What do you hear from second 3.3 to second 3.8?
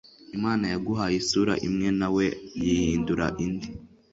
indi